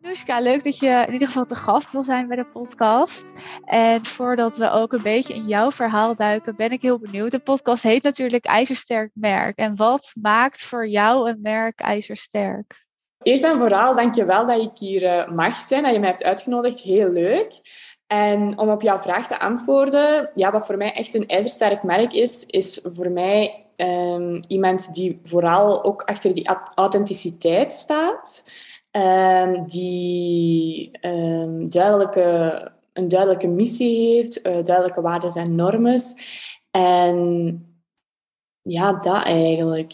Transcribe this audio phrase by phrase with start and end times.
[0.00, 3.32] Nushka, leuk dat je in ieder geval te gast wil zijn bij de podcast.
[3.64, 7.30] En voordat we ook een beetje in jouw verhaal duiken, ben ik heel benieuwd.
[7.30, 9.58] De podcast heet natuurlijk IJzersterk Merk.
[9.58, 12.86] En wat maakt voor jou een merk IJzersterk?
[13.22, 16.08] Eerst en vooral, dank je wel dat ik hier eh, mag zijn, dat je mij
[16.08, 16.80] hebt uitgenodigd.
[16.80, 17.52] Heel leuk.
[18.06, 22.12] En om op jouw vraag te antwoorden, ja, wat voor mij echt een ijzersterk merk
[22.12, 28.48] is, is voor mij um, iemand die vooral ook achter die authenticiteit staat.
[28.90, 36.00] Um, die um, duidelijke, een duidelijke missie heeft, uh, duidelijke waarden en normen.
[36.70, 37.66] En
[38.62, 39.92] ja, dat eigenlijk.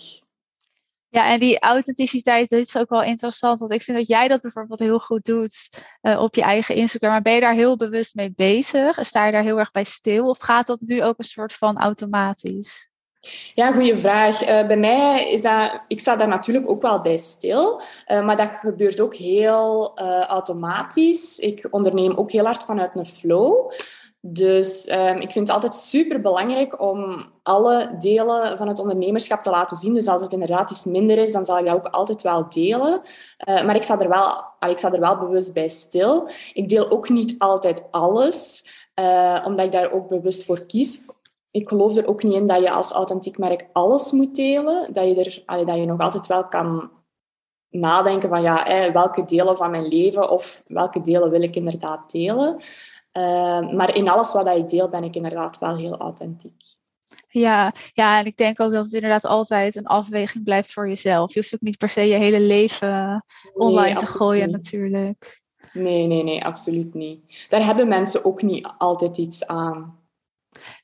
[1.13, 3.61] Ja, en die authenticiteit, dat is ook wel interessant.
[3.61, 7.11] Want ik vind dat jij dat bijvoorbeeld heel goed doet uh, op je eigen Instagram.
[7.11, 8.99] Maar ben je daar heel bewust mee bezig?
[9.07, 10.29] Sta je daar heel erg bij stil?
[10.29, 12.91] Of gaat dat nu ook een soort van automatisch?
[13.55, 14.43] Ja, goede vraag.
[14.43, 15.83] Uh, bij mij is dat...
[15.89, 17.81] Ik sta daar natuurlijk ook wel bij stil.
[18.07, 21.39] Uh, maar dat gebeurt ook heel automatisch.
[21.39, 23.73] Ik onderneem ook heel hard vanuit een flow.
[24.23, 29.51] Dus um, ik vind het altijd super belangrijk om alle delen van het ondernemerschap te
[29.51, 29.95] laten zien.
[29.95, 33.01] Dus als het inderdaad iets minder is, dan zal ik dat ook altijd wel delen.
[33.49, 36.29] Uh, maar ik sta, er wel, ik sta er wel bewust bij stil.
[36.53, 40.99] Ik deel ook niet altijd alles, uh, omdat ik daar ook bewust voor kies.
[41.51, 44.93] Ik geloof er ook niet in dat je als authentiek merk alles moet delen.
[44.93, 46.91] Dat je, er, dat je nog altijd wel kan
[47.71, 52.61] nadenken van ja, welke delen van mijn leven of welke delen wil ik inderdaad delen.
[53.13, 56.63] Uh, maar in alles wat ik deel ben ik inderdaad wel heel authentiek.
[57.29, 61.35] Ja, ja, en ik denk ook dat het inderdaad altijd een afweging blijft voor jezelf.
[61.35, 64.57] Je hoeft ook niet per se je hele leven online nee, te gooien niet.
[64.57, 65.43] natuurlijk.
[65.73, 67.45] Nee, nee, nee, absoluut niet.
[67.49, 69.99] Daar hebben mensen ook niet altijd iets aan.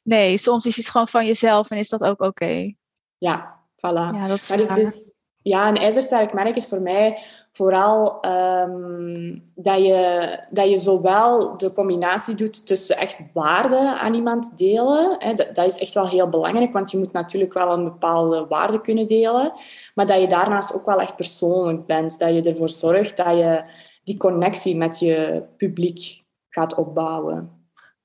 [0.02, 2.26] Nee, soms is het gewoon van jezelf en is dat ook oké.
[2.26, 2.76] Okay.
[3.18, 4.14] Ja, voilà.
[4.14, 7.22] Ja, dat is maar het is, ja, een ijzersterk merk is voor mij
[7.56, 14.58] vooral um, dat, je, dat je zowel de combinatie doet tussen echt waarde aan iemand
[14.58, 15.16] delen.
[15.18, 18.46] Hè, dat, dat, is echt wel heel belangrijk, want je moet natuurlijk wel een bepaalde
[18.48, 19.52] waarde kunnen delen.
[19.94, 22.18] Maar dat je daarnaast ook wel echt persoonlijk bent.
[22.18, 23.64] Dat je ervoor zorgt dat je
[24.04, 27.50] die connectie met je publiek gaat opbouwen.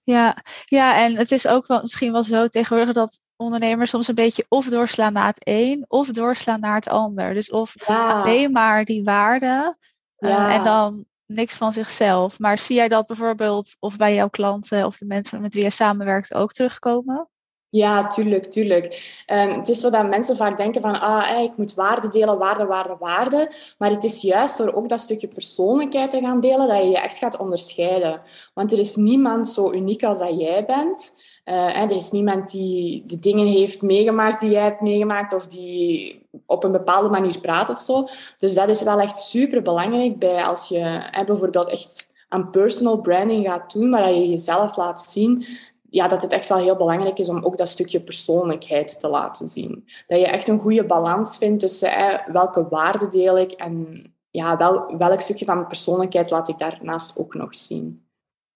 [0.04, 4.16] Ja, ja, en het is ook wel misschien wel zo tegenwoordig dat ondernemers soms een
[4.16, 7.34] beetje of doorslaan naar het een of doorslaan naar het ander.
[7.34, 8.12] Dus of ja.
[8.12, 9.76] alleen maar die waarde
[10.18, 10.54] uh, Ja.
[10.54, 12.40] en dan niks van zichzelf.
[12.40, 15.70] Maar zie jij dat bijvoorbeeld of bij jouw klanten of de mensen met wie je
[15.70, 17.30] samenwerkt ook terugkomen?
[17.70, 18.86] Ja, tuurlijk, tuurlijk.
[19.28, 22.66] Um, het is zo dat mensen vaak denken van, ah, ik moet waarde delen, waarde,
[22.66, 23.52] waarde, waarde.
[23.78, 27.00] Maar het is juist door ook dat stukje persoonlijkheid te gaan delen, dat je je
[27.00, 28.22] echt gaat onderscheiden.
[28.54, 31.16] Want er is niemand zo uniek als dat jij bent.
[31.46, 36.22] Uh, er is niemand die de dingen heeft meegemaakt die jij hebt meegemaakt of die
[36.46, 38.08] op een bepaalde manier praat of zo.
[38.38, 43.46] Dus dat is wel echt super belangrijk bij als je bijvoorbeeld echt aan personal branding
[43.46, 45.46] gaat doen, maar dat je jezelf laat zien,
[45.90, 49.48] ja, dat het echt wel heel belangrijk is om ook dat stukje persoonlijkheid te laten
[49.48, 49.86] zien.
[50.08, 54.98] Dat je echt een goede balans vindt tussen welke waarden deel ik en ja, wel,
[54.98, 58.06] welk stukje van mijn persoonlijkheid laat ik daarnaast ook nog zien.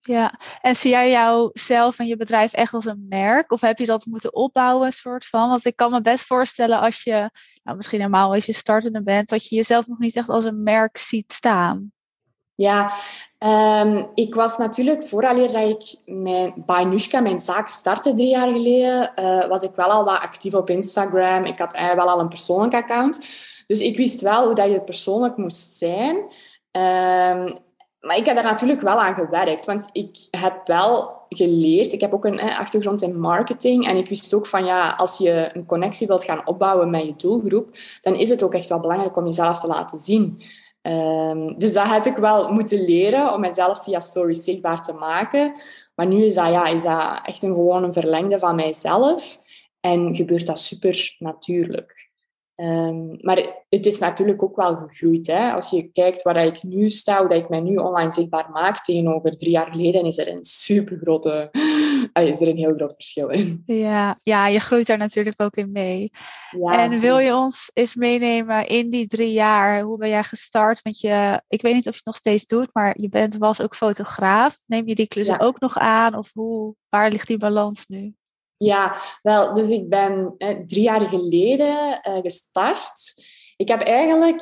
[0.08, 3.52] Ja, en zie jij jouzelf en je bedrijf echt als een merk?
[3.52, 5.50] Of heb je dat moeten opbouwen, soort van?
[5.50, 7.30] Want ik kan me best voorstellen als je,
[7.64, 10.64] nou, misschien normaal als je startende bent, dat je jezelf nog niet echt als een
[10.64, 11.92] merk ziet staan.
[12.56, 12.92] Ja,
[13.84, 18.50] um, ik was natuurlijk, vooraleer dat ik mijn, bij Nushka, mijn zaak startte drie jaar
[18.50, 21.44] geleden, uh, was ik wel al wat actief op Instagram.
[21.44, 23.26] Ik had eigenlijk wel al een persoonlijk account.
[23.68, 26.16] Dus ik wist wel hoe dat je persoonlijk moest zijn.
[26.72, 27.64] Um,
[28.06, 31.94] maar ik heb daar natuurlijk wel aan gewerkt, want ik heb wel geleerd.
[31.94, 35.50] Ik heb ook een achtergrond in marketing en ik wist ook van ja, als je
[35.54, 39.18] een connectie wilt gaan opbouwen met je doelgroep, dan is het ook echt wel belangrijk
[39.18, 40.42] om jezelf te laten zien.
[40.82, 45.56] Um, dus dat heb ik wel moeten leren om mezelf via stories zichtbaar te maken.
[45.96, 49.40] Maar nu is dat, ja, is dat echt een, gewoon een verlengde van mijzelf
[49.80, 52.05] en gebeurt dat super natuurlijk.
[52.58, 55.28] Um, maar het is natuurlijk ook wel gegroeid.
[55.28, 55.52] Hè?
[55.52, 58.84] Als je kijkt waar ik nu sta, hoe dat ik mij nu online zichtbaar maak
[58.84, 61.50] tegenover drie jaar geleden, is er een super grote,
[62.14, 63.64] is er een heel groot verschil in.
[63.66, 66.12] Ja, ja, je groeit daar natuurlijk ook in mee.
[66.50, 67.02] Ja, en natuurlijk.
[67.02, 69.82] wil je ons eens meenemen in die drie jaar?
[69.82, 72.70] Hoe ben jij gestart met je, ik weet niet of je het nog steeds doet,
[72.74, 74.58] maar je bent, was ook fotograaf.
[74.66, 75.46] Neem je die klussen ja.
[75.46, 76.16] ook nog aan?
[76.16, 78.14] Of hoe, waar ligt die balans nu?
[78.58, 83.14] Ja, wel, dus ik ben eh, drie jaar geleden uh, gestart.
[83.58, 84.42] Ik heb eigenlijk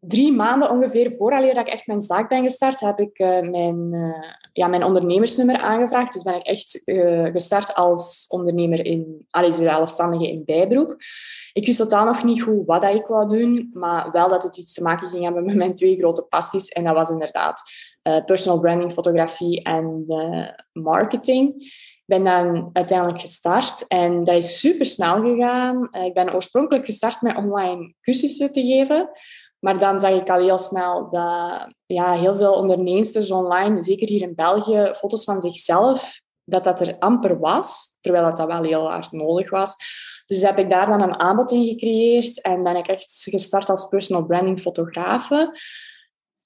[0.00, 3.92] drie maanden ongeveer vooraleer dat ik echt mijn zaak ben gestart, heb ik uh, mijn,
[3.92, 6.12] uh, ja, mijn ondernemersnummer aangevraagd.
[6.12, 6.82] Dus ben ik echt
[7.32, 10.96] gestart als ondernemer in, als zelfstandige in bijberoep.
[11.52, 14.56] Ik wist totaal nog niet goed wat dat ik wou doen, maar wel dat het
[14.56, 16.68] iets te maken ging hebben met mijn twee grote passies.
[16.68, 17.62] En dat was inderdaad
[18.24, 20.04] personal branding, fotografie en
[20.72, 21.70] marketing.
[22.06, 25.88] Ben dan uiteindelijk gestart en dat is super snel gegaan.
[25.92, 29.10] Ik ben oorspronkelijk gestart met online cursussen te geven.
[29.58, 34.22] Maar dan zag ik al heel snel dat ja, heel veel onderneemsters online, zeker hier
[34.22, 38.90] in België, foto's van zichzelf, dat dat er amper was, terwijl dat, dat wel heel
[38.90, 39.76] hard nodig was.
[40.26, 43.88] Dus heb ik daar dan een aanbod in gecreëerd en ben ik echt gestart als
[43.88, 45.52] personal branding fotografe.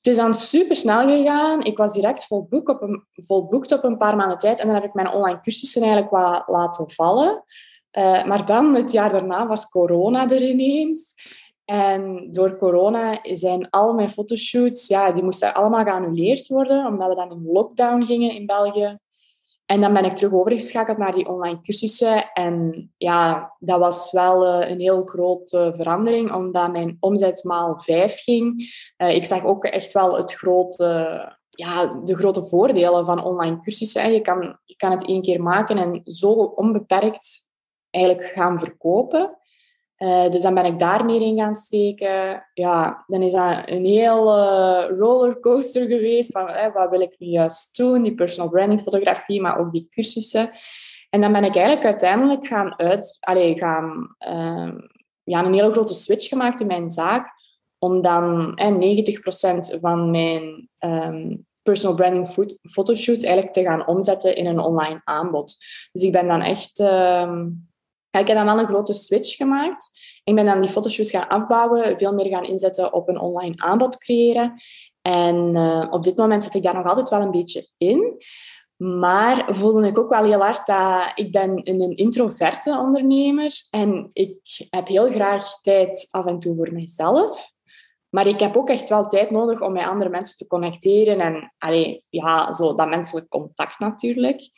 [0.00, 1.62] Het is dan super snel gegaan.
[1.62, 3.04] Ik was direct volboekt op, een,
[3.72, 4.60] op een paar maanden tijd.
[4.60, 7.44] En dan heb ik mijn online cursussen eigenlijk wat laten vallen.
[7.98, 11.14] Uh, maar dan, het jaar daarna, was corona er ineens.
[11.64, 17.14] En door corona zijn al mijn fotoshoots, ja, die moesten allemaal geannuleerd worden, omdat we
[17.14, 18.98] dan in lockdown gingen in België.
[19.70, 22.32] En dan ben ik terug overgeschakeld naar die online cursussen.
[22.32, 28.22] En ja, dat was wel eh, een heel grote verandering, omdat mijn omzet maal vijf
[28.22, 28.72] ging.
[28.98, 34.12] Uh, ik zag ook echt wel het grote, ja, de grote voordelen van online cursussen.
[34.12, 37.48] Je kan, je kan het één keer maken en zo onbeperkt
[37.90, 39.38] eigenlijk gaan verkopen.
[40.02, 42.46] Uh, dus dan ben ik daar meer in gaan steken.
[42.54, 48.02] Ja, dan is dat een hele rollercoaster geweest van wat wil ik nu juist doen,
[48.02, 50.50] die personal branding fotografie, maar ook die cursussen.
[51.10, 54.72] En dan ben ik eigenlijk uiteindelijk gaan uit, allez, gaan, uh,
[55.22, 57.32] ja, een hele grote switch gemaakt in mijn zaak,
[57.78, 62.28] om dan eh, 90% van mijn um, personal branding
[62.62, 65.56] fotoshoots eigenlijk te gaan omzetten in een online aanbod.
[65.92, 66.78] Dus ik ben dan echt...
[66.78, 67.68] Um,
[68.10, 69.90] ik heb dan wel een grote switch gemaakt.
[70.24, 73.98] Ik ben dan die fotoshoots gaan afbouwen, veel meer gaan inzetten op een online aanbod
[73.98, 74.60] creëren.
[75.02, 78.22] En uh, op dit moment zit ik daar nog altijd wel een beetje in.
[78.76, 84.66] Maar voelde ik ook wel heel hard dat ik ben een introverte ondernemer en ik
[84.70, 87.52] heb heel graag tijd af en toe voor mijzelf.
[88.08, 91.54] Maar ik heb ook echt wel tijd nodig om met andere mensen te connecteren en
[91.58, 94.50] allee, ja, zo dat menselijk contact natuurlijk.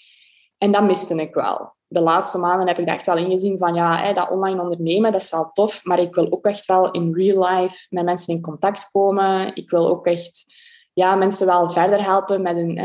[0.58, 4.12] En dat miste ik wel de laatste maanden heb ik echt wel ingezien van ja,
[4.12, 7.48] dat online ondernemen, dat is wel tof, maar ik wil ook echt wel in real
[7.48, 9.56] life met mensen in contact komen.
[9.56, 10.54] Ik wil ook echt
[10.92, 12.78] ja, mensen wel verder helpen met een,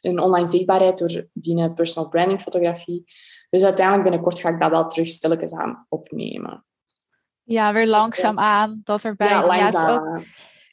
[0.00, 3.04] een online zichtbaarheid door die personal branding fotografie.
[3.50, 6.64] Dus uiteindelijk binnenkort ga ik dat wel terug stilletjes aan opnemen.
[7.42, 9.28] Ja, weer langzaam aan dat erbij.
[9.28, 10.16] Ja, langzaam.
[10.16, 10.22] Ja,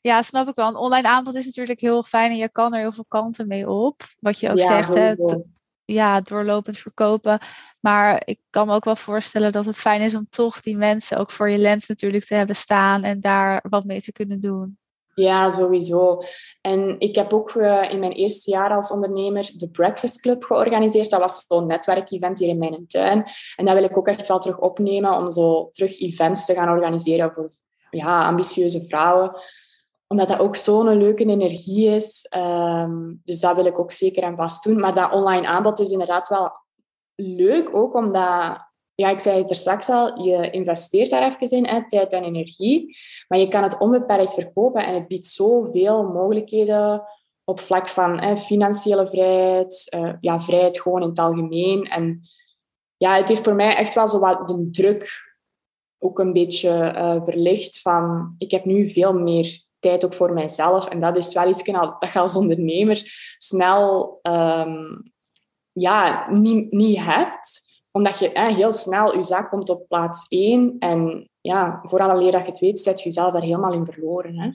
[0.02, 0.68] ja, snap ik wel.
[0.68, 3.70] Een online aanbod is natuurlijk heel fijn en je kan er heel veel kanten mee
[3.70, 4.02] op.
[4.20, 4.94] Wat je ook zegt,
[5.94, 7.40] ja, doorlopend verkopen.
[7.80, 11.18] Maar ik kan me ook wel voorstellen dat het fijn is om toch die mensen
[11.18, 14.78] ook voor je lens natuurlijk te hebben staan en daar wat mee te kunnen doen.
[15.14, 16.22] Ja, sowieso.
[16.62, 21.10] En ik heb ook uh, in mijn eerste jaar als ondernemer de Breakfast Club georganiseerd.
[21.10, 23.26] Dat was zo'n netwerkevent hier in mijn tuin.
[23.56, 26.70] En dat wil ik ook echt wel terug opnemen om zo terug events te gaan
[26.70, 27.50] organiseren voor
[27.90, 29.32] ja, ambitieuze vrouwen
[30.12, 32.28] omdat dat ook zo'n leuke energie is.
[32.38, 34.80] Um, dus dat wil ik ook zeker en vast doen.
[34.80, 36.52] Maar dat online aanbod is inderdaad wel
[37.16, 38.68] leuk, ook omdat...
[38.96, 42.98] Ja, ik zei het er straks al, je investeert daar even in, tijd en energie.
[43.28, 47.04] Maar je kan het onbeperkt verkopen en het biedt zoveel mogelijkheden
[47.44, 51.84] op vlak van hè, financiële vrijheid, uh, ja, vrijheid gewoon in het algemeen.
[51.84, 52.22] En
[52.98, 55.10] ja, het heeft voor mij echt wel zo wat de druk
[55.98, 60.88] ook een beetje uh, verlicht van ik heb nu veel meer tijd ook voor mijzelf.
[60.88, 63.02] En dat is wel iets dat je als ondernemer
[63.38, 65.04] snel um,
[65.72, 67.68] ja, niet, niet hebt.
[67.92, 70.76] Omdat je heel snel, je zaak komt op plaats één.
[70.80, 74.40] En ja, vooral alleen dat je het weet, zet je jezelf daar helemaal in verloren.
[74.40, 74.52] Hè?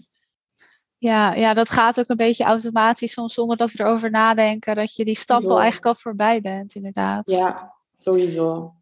[0.98, 4.94] Ja, ja, dat gaat ook een beetje automatisch, soms zonder dat we erover nadenken, dat
[4.94, 7.30] je die stap wel eigenlijk al voorbij bent, inderdaad.
[7.30, 8.74] Ja, sowieso.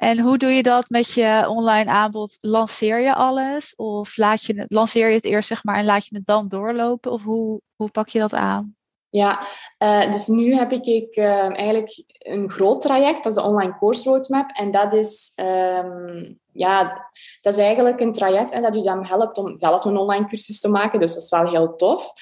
[0.00, 2.36] En hoe doe je dat met je online aanbod?
[2.40, 3.74] Lanceer je alles?
[3.76, 6.48] Of laat je het, lanceer je het eerst zeg maar, en laat je het dan
[6.48, 7.12] doorlopen?
[7.12, 8.76] Of hoe, hoe pak je dat aan?
[9.08, 9.40] Ja,
[9.78, 14.10] uh, dus nu heb ik, uh, eigenlijk een groot traject, dat is de online course
[14.10, 14.50] roadmap.
[14.50, 17.06] En dat is, um, ja,
[17.40, 20.60] dat is eigenlijk een traject en dat u dan helpt om zelf een online cursus
[20.60, 21.00] te maken.
[21.00, 22.12] Dus dat is wel heel tof.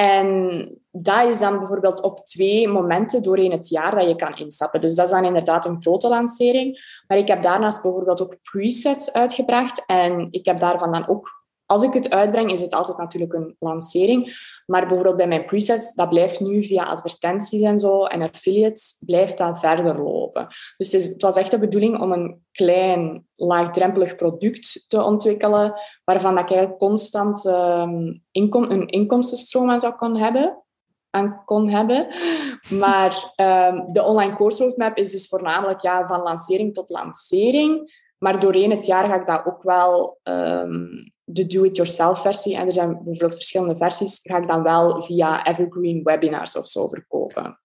[0.00, 4.80] En dat is dan bijvoorbeeld op twee momenten doorheen het jaar dat je kan instappen.
[4.80, 7.00] Dus dat is dan inderdaad een grote lancering.
[7.06, 9.86] Maar ik heb daarnaast bijvoorbeeld ook presets uitgebracht.
[9.86, 11.39] En ik heb daarvan dan ook
[11.70, 14.32] als ik het uitbreng, is het altijd natuurlijk een lancering.
[14.66, 19.38] Maar bijvoorbeeld bij mijn presets, dat blijft nu via advertenties en zo en affiliates, blijft
[19.38, 20.46] dat verder lopen.
[20.76, 26.44] Dus het, was echt de bedoeling om een klein, laagdrempelig product te ontwikkelen, waarvan dat
[26.44, 30.62] ik eigenlijk constant um, inkom een inkomstenstroom aan zou kunnen hebben
[31.44, 32.06] kon hebben.
[32.78, 37.98] Maar um, de online course roadmap is dus voornamelijk ja, van lancering tot lancering.
[38.18, 42.72] Maar doorheen het jaar ga ik dat ook wel, um, de do-it-yourself versie, en er
[42.72, 47.60] zijn bijvoorbeeld verschillende versies, ga ik dan wel via evergreen webinars of zo verkopen.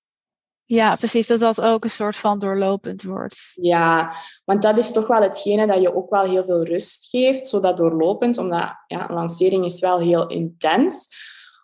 [0.68, 3.52] Ja, precies, dat dat ook een soort van doorlopend wordt.
[3.54, 7.48] Ja, want dat is toch wel hetgene dat je ook wel heel veel rust geeft,
[7.48, 11.08] zodat doorlopend, omdat ja, een lancering is wel heel intens.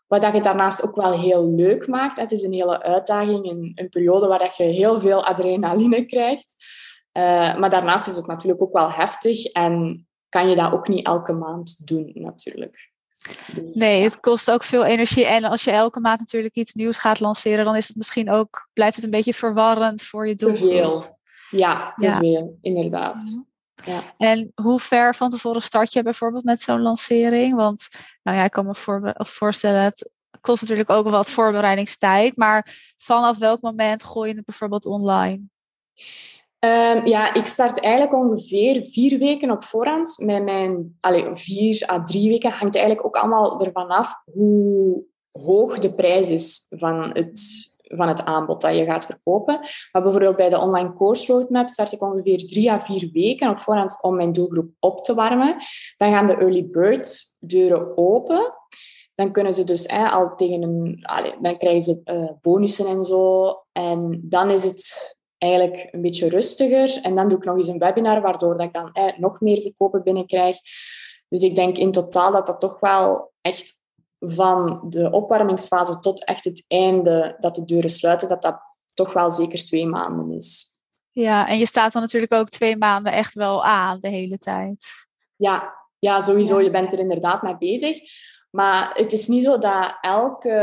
[0.07, 2.17] Wat dat je daarnaast ook wel heel leuk maakt.
[2.17, 6.55] Het is een hele uitdaging, een, een periode waar dat je heel veel adrenaline krijgt.
[7.13, 11.05] Uh, maar daarnaast is het natuurlijk ook wel heftig en kan je dat ook niet
[11.05, 12.89] elke maand doen, natuurlijk.
[13.53, 15.25] Dus, nee, het kost ook veel energie.
[15.25, 18.69] En als je elke maand natuurlijk iets nieuws gaat lanceren, dan is het misschien ook,
[18.73, 20.53] blijft het een beetje verwarrend voor je doel.
[20.53, 21.19] Te veel.
[21.49, 23.41] Ja, te veel, inderdaad.
[23.85, 24.01] Ja.
[24.17, 27.55] En hoe ver van tevoren start je bijvoorbeeld met zo'n lancering?
[27.55, 27.87] Want
[28.23, 30.09] nou ja, ik kan me voorstellen, het
[30.41, 32.37] kost natuurlijk ook wat voorbereidingstijd.
[32.37, 35.49] Maar vanaf welk moment gooi je het bijvoorbeeld online?
[36.65, 40.17] Um, ja, ik start eigenlijk ongeveer vier weken op voorhand.
[40.17, 45.79] Met mijn allez, vier à drie weken hangt eigenlijk ook allemaal ervan af hoe hoog
[45.79, 47.41] de prijs is van het,
[47.81, 49.59] van het aanbod dat je gaat verkopen.
[49.91, 53.59] Maar bijvoorbeeld bij de online course roadmap start ik ongeveer drie à vier weken op
[53.59, 55.55] voorhand om mijn doelgroep op te warmen.
[55.97, 58.53] Dan gaan de early bird deuren open.
[59.13, 60.99] Dan kunnen ze dus al tegen een...
[61.01, 63.55] Allez, dan krijgen ze uh, bonussen en zo.
[63.71, 66.99] En dan is het eigenlijk een beetje rustiger.
[67.01, 69.61] En dan doe ik nog eens een webinar, waardoor dat ik dan eh, nog meer
[69.61, 70.57] verkopen binnenkrijg.
[71.27, 73.79] Dus ik denk in totaal dat dat toch wel echt
[74.19, 78.59] van de opwarmingsfase tot echt het einde, dat de deuren sluiten, dat dat
[78.93, 80.75] toch wel zeker twee maanden is.
[81.11, 84.85] Ja, en je staat dan natuurlijk ook twee maanden echt wel aan de hele tijd.
[85.35, 86.61] Ja, ja sowieso.
[86.61, 87.97] Je bent er inderdaad mee bezig.
[88.51, 90.53] Maar het is niet zo dat elke,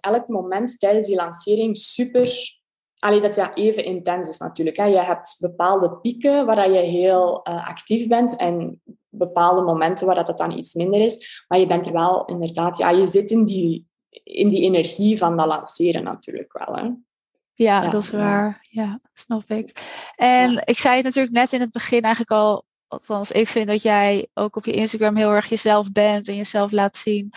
[0.00, 2.55] elk moment tijdens die lancering super
[2.98, 4.76] Allee, dat dat even intens is natuurlijk.
[4.76, 4.84] Hè.
[4.84, 10.38] Je hebt bepaalde pieken waar je heel uh, actief bent en bepaalde momenten waar dat
[10.38, 11.44] dan iets minder is.
[11.48, 12.76] Maar je bent er wel inderdaad...
[12.76, 16.76] Ja, je zit in die, in die energie van dat lanceren natuurlijk wel.
[16.76, 16.82] Hè.
[16.82, 18.58] Ja, ja, dat is waar.
[18.70, 19.72] Ja, snap ik.
[20.16, 22.64] En ik zei het natuurlijk net in het begin eigenlijk al...
[22.88, 26.72] Althans, ik vind dat jij ook op je Instagram heel erg jezelf bent en jezelf
[26.72, 27.32] laat zien.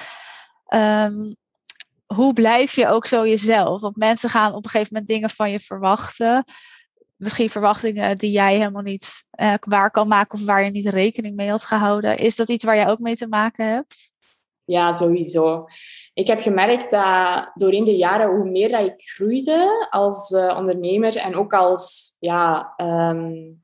[0.74, 1.36] Um,
[2.16, 3.82] hoe blijf je ook zo jezelf?
[3.82, 6.44] Want mensen gaan op een gegeven moment dingen van je verwachten.
[7.16, 11.36] Misschien verwachtingen die jij helemaal niet uh, waar kan maken of waar je niet rekening
[11.36, 12.18] mee had gehouden.
[12.18, 14.12] Is dat iets waar jij ook mee te maken hebt?
[14.66, 15.66] Ja, sowieso.
[16.14, 21.18] Ik heb gemerkt dat doorheen de jaren, hoe meer dat ik groeide als uh, ondernemer
[21.18, 23.64] en ook als ja, um,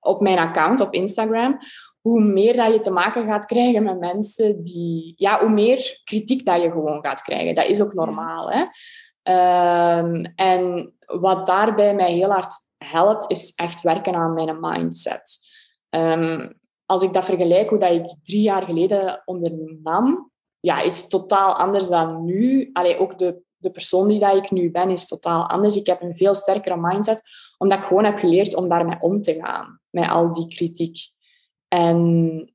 [0.00, 1.58] op mijn account op Instagram,
[2.06, 5.14] hoe meer dat je te maken gaat krijgen met mensen die...
[5.16, 7.54] Ja, hoe meer kritiek dat je gewoon gaat krijgen.
[7.54, 8.60] Dat is ook normaal, hè.
[9.98, 15.38] Um, en wat daarbij mij heel hard helpt, is echt werken aan mijn mindset.
[15.90, 21.54] Um, als ik dat vergelijk hoe dat ik drie jaar geleden ondernam, ja, is totaal
[21.54, 22.70] anders dan nu.
[22.72, 25.76] Allee, ook de, de persoon die dat ik nu ben, is totaal anders.
[25.76, 27.22] Ik heb een veel sterkere mindset,
[27.58, 31.14] omdat ik gewoon heb geleerd om daarmee om te gaan, met al die kritiek.
[31.68, 32.50] En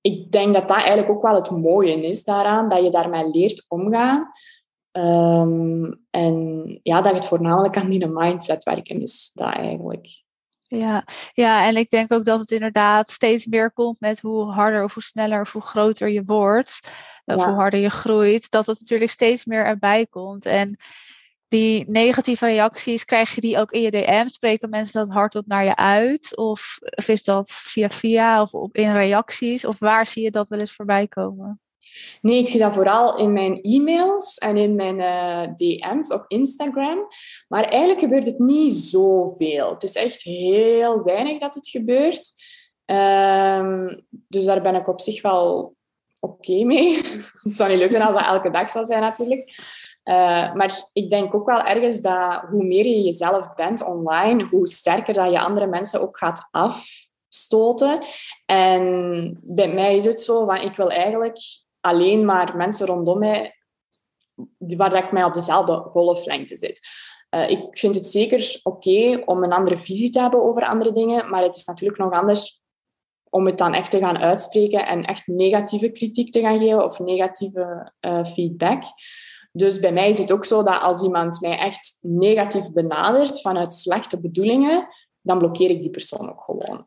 [0.00, 3.64] ik denk dat dat eigenlijk ook wel het mooie is daaraan, dat je daarmee leert
[3.68, 4.32] omgaan.
[4.92, 10.06] Um, en ja, dat het voornamelijk aan die mindset werken is, dat eigenlijk.
[10.66, 14.84] Ja, ja, en ik denk ook dat het inderdaad steeds meer komt met hoe harder
[14.84, 16.90] of hoe sneller of hoe groter je wordt,
[17.24, 20.46] of hoe harder je groeit, dat het natuurlijk steeds meer erbij komt.
[20.46, 20.76] En
[21.52, 24.28] die negatieve reacties, krijg je die ook in je DM?
[24.28, 26.36] Spreken mensen dat hardop naar je uit?
[26.36, 29.64] Of, is dat via via of op, in reacties?
[29.64, 31.60] Of waar zie je dat wel eens voorbij komen?
[32.20, 36.98] Nee, ik zie dat vooral in mijn e-mails en in mijn eh, DM's op Instagram.
[37.48, 39.70] Maar eigenlijk gebeurt het niet zoveel.
[39.70, 42.32] Het is echt heel weinig dat het gebeurt.
[42.84, 45.76] Um, dus daar ben ik op zich wel
[46.20, 46.96] oké mee.
[47.42, 49.54] het zou niet leuk zijn als dat elke dag zou zijn natuurlijk.
[50.04, 54.68] Uh, maar ik denk ook wel ergens dat hoe meer je jezelf bent online, hoe
[54.68, 58.00] sterker dat je andere mensen ook gaat afstoten.
[58.46, 61.38] En bij mij is het zo van, ik wil eigenlijk
[61.80, 63.56] alleen maar mensen rondom mij
[64.58, 66.80] waar ik mij op dezelfde golflengte zit.
[67.30, 71.30] Uh, ik vind het zeker oké om een andere visie te hebben over andere dingen,
[71.30, 72.62] maar het is natuurlijk nog anders
[73.30, 76.98] om het dan echt te gaan uitspreken en echt negatieve kritiek te gaan geven of
[76.98, 78.82] negatieve uh, feedback.
[79.52, 83.72] Dus bij mij is het ook zo dat als iemand mij echt negatief benadert vanuit
[83.72, 84.88] slechte bedoelingen,
[85.20, 86.86] dan blokkeer ik die persoon ook gewoon.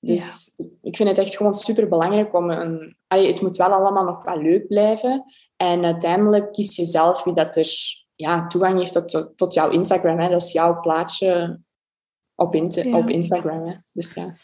[0.00, 2.96] Dus ik vind het echt gewoon super belangrijk om een.
[3.06, 5.24] Allee, het moet wel allemaal nog wel leuk blijven.
[5.56, 7.68] En uiteindelijk kies je zelf wie dat er
[8.14, 10.18] ja, toegang heeft tot, tot jouw Instagram.
[10.18, 10.28] Hè.
[10.28, 11.60] Dat is jouw plaatje
[12.34, 12.54] op,
[12.92, 13.66] op Instagram.
[13.66, 13.74] Hè.
[13.92, 14.34] Dus ja.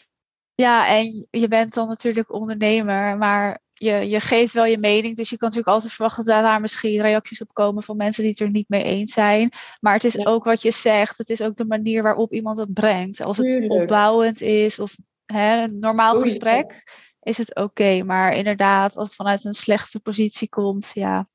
[0.55, 5.15] Ja, en je bent dan natuurlijk ondernemer, maar je, je geeft wel je mening.
[5.15, 8.31] Dus je kan natuurlijk altijd verwachten dat daar misschien reacties op komen van mensen die
[8.31, 9.51] het er niet mee eens zijn.
[9.79, 11.17] Maar het is ook wat je zegt.
[11.17, 13.21] Het is ook de manier waarop iemand het brengt.
[13.21, 14.95] Als het opbouwend is of
[15.25, 16.83] hè, een normaal gesprek,
[17.21, 18.03] is het oké.
[18.03, 21.27] Maar inderdaad, als het vanuit een slechte positie komt, ja.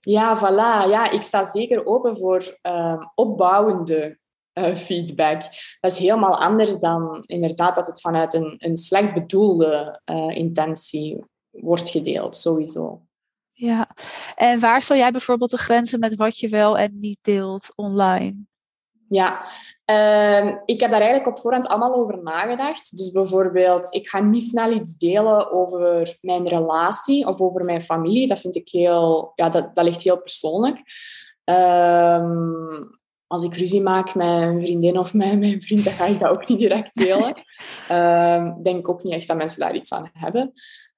[0.00, 0.90] Ja, voilà.
[0.90, 4.18] Ja, ik sta zeker open voor uh, opbouwende
[4.58, 5.40] uh, feedback.
[5.80, 11.30] Dat is helemaal anders dan inderdaad dat het vanuit een, een slecht bedoelde uh, intentie
[11.52, 13.02] wordt gedeeld, sowieso.
[13.52, 13.88] Ja,
[14.34, 18.34] en waar stel jij bijvoorbeeld de grenzen met wat je wel en niet deelt online?
[19.08, 19.42] Ja,
[19.90, 22.96] uh, ik heb daar eigenlijk op voorhand allemaal over nagedacht.
[22.96, 28.26] Dus bijvoorbeeld, ik ga niet snel iets delen over mijn relatie of over mijn familie.
[28.26, 30.82] Dat vind ik heel, ja, dat, dat ligt heel persoonlijk.
[31.44, 36.18] Um, als ik ruzie maak met een vriendin of met mijn vriend, dan ga ik
[36.18, 37.34] dat ook niet direct delen.
[37.90, 40.52] um, denk ook niet echt dat mensen daar iets aan hebben.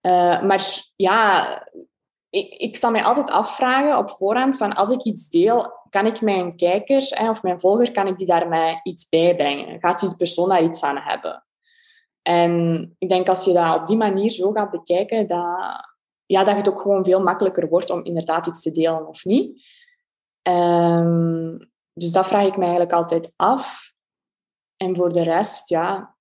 [0.06, 1.68] Uh, maar ja,
[2.30, 6.20] ik, ik zal mij altijd afvragen op voorhand van als ik iets deel, kan ik
[6.20, 9.80] mijn kijker of mijn volger, kan ik die daarmee iets bijbrengen?
[9.80, 11.44] Gaat die persoon daar iets aan hebben?
[12.22, 15.88] En ik denk als je dat op die manier zo gaat bekijken, dat,
[16.26, 19.62] ja, dat het ook gewoon veel makkelijker wordt om inderdaad iets te delen of niet.
[20.42, 23.92] Um, dus dat vraag ik me eigenlijk altijd af.
[24.76, 26.13] En voor de rest, ja,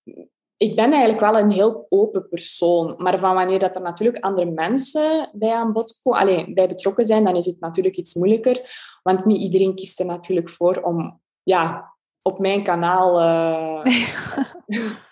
[0.58, 2.96] ik ben eigenlijk wel een heel open persoon.
[2.98, 7.24] Maar van wanneer dat er natuurlijk andere mensen bij aan bod komen, bij betrokken zijn,
[7.24, 8.62] dan is het natuurlijk iets moeilijker.
[9.04, 13.86] Want niet iedereen kiest er natuurlijk voor om ja, op mijn kanaal uh,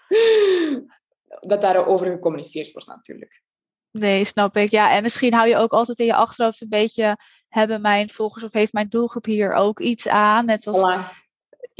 [1.52, 3.44] dat daarover gecommuniceerd wordt natuurlijk.
[3.92, 4.70] Nee, snap ik.
[4.70, 7.18] Ja, en misschien hou je ook altijd in je achterhoofd een beetje...
[7.48, 10.46] hebben mijn volgers of heeft mijn doelgroep hier ook iets aan?
[10.46, 10.82] Net als,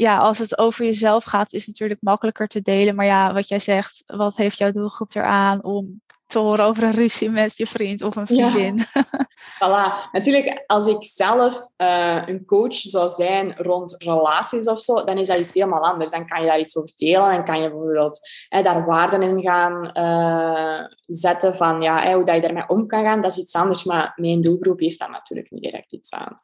[0.02, 2.94] ja, als het over jezelf gaat, is het natuurlijk makkelijker te delen.
[2.94, 6.90] Maar ja, wat jij zegt, wat heeft jouw doelgroep eraan om te horen over een
[6.90, 8.76] ruzie met je vriend of een vriendin.
[8.92, 9.04] Ja.
[9.62, 10.10] voilà.
[10.12, 15.26] Natuurlijk, als ik zelf uh, een coach zou zijn rond relaties of zo, dan is
[15.26, 16.10] dat iets helemaal anders.
[16.10, 19.90] Dan kan je daar iets over delen en kan je bijvoorbeeld daar waarden in gaan
[19.94, 23.20] uh, zetten van ja, hoe dat je daarmee om kan gaan.
[23.20, 26.40] Dat is iets anders, maar mijn doelgroep heeft daar natuurlijk niet direct iets aan.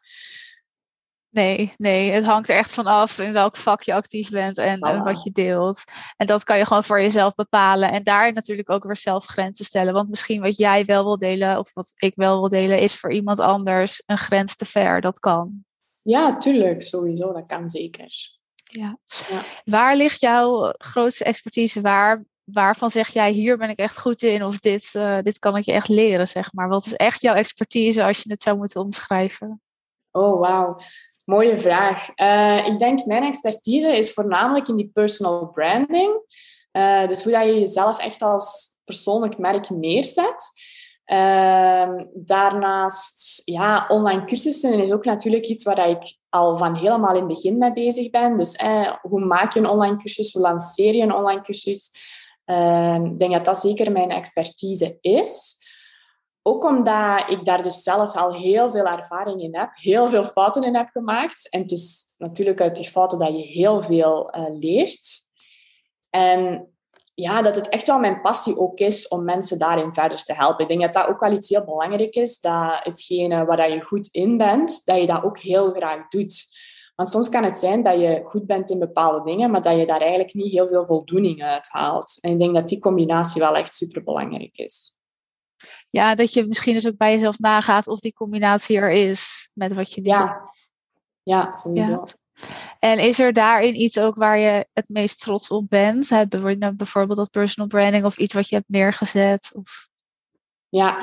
[1.39, 4.79] Nee, nee, het hangt er echt van af in welk vak je actief bent en,
[4.79, 5.85] wat je deelt.
[6.17, 7.93] En dat kan je gewoon voor jezelf bepalen.
[7.93, 9.93] En daar natuurlijk ook weer zelf grenzen stellen.
[9.93, 13.13] Want misschien wat jij wel wil delen, of wat ik wel wil delen, is voor
[13.13, 15.01] iemand anders een grens te ver.
[15.01, 15.65] Dat kan.
[16.03, 17.33] Ja, tuurlijk, sowieso.
[17.33, 18.37] Dat kan zeker.
[18.65, 18.99] Ja.
[19.29, 19.41] ja.
[19.65, 21.81] Waar ligt jouw grootste expertise?
[21.81, 25.57] Waar, waarvan zeg jij, hier ben ik echt goed in, of dit, uh, dit kan
[25.57, 26.69] ik je echt leren, zeg maar.
[26.69, 29.61] Wat is echt jouw expertise als je het zou moeten omschrijven?
[30.11, 30.81] Oh, wauw.
[31.29, 32.09] Mooie vraag.
[32.17, 36.23] Uh, ik denk mijn expertise is voornamelijk in die personal branding.
[36.73, 40.47] Uh, dus hoe dat je jezelf echt als persoonlijk merk neerzet.
[41.07, 47.29] Uh, daarnaast, ja, online cursussen is ook natuurlijk iets waar ik al van helemaal in
[47.29, 48.37] het begin mee bezig ben.
[48.37, 50.33] Dus eh, hoe maak je een online cursus?
[50.33, 51.91] Hoe lanceer je een online cursus?
[52.45, 55.57] Ehm, ik denk dat dat zeker mijn expertise is.
[56.49, 60.63] Ook omdat ik daar dus zelf al heel veel ervaring in heb, heel veel fouten
[60.63, 61.49] in heb gemaakt.
[61.51, 65.09] En het is natuurlijk uit die fouten dat je heel veel uh, leert.
[66.11, 66.69] En
[67.15, 70.63] ja, dat het echt wel mijn passie ook is om mensen daarin verder te helpen.
[70.63, 74.09] Ik denk dat dat ook wel iets heel belangrijk is, dat hetgene waar je goed
[74.11, 76.45] in bent, dat je dat ook heel graag doet.
[76.95, 79.87] Want soms kan het zijn dat je goed bent in bepaalde dingen, maar dat je
[79.87, 82.19] daar eigenlijk niet heel veel voldoening uit haalt.
[82.21, 84.98] En ik denk dat die combinatie wel echt super belangrijk is
[85.89, 89.75] ja, dat je misschien dus ook bij jezelf nagaat of die combinatie er is met
[89.75, 90.13] wat je doet.
[90.13, 90.51] Ja,
[91.23, 91.91] ja sowieso.
[91.91, 92.05] Ja.
[92.79, 96.09] En is er daarin iets ook waar je het meest trots op bent?
[96.77, 99.51] Bijvoorbeeld dat personal branding of iets wat je hebt neergezet?
[99.55, 99.89] Of...
[100.69, 100.99] Ja,